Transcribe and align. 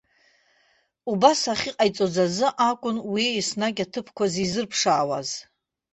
Убас 1.11 1.41
ахьыҟаиҵоз 1.53 2.15
азы 2.25 2.47
акәын 2.69 2.97
уи 3.11 3.25
еснагь 3.37 3.81
аҭыԥқәа 3.85 4.25
зизырԥшаауаз. 4.33 5.29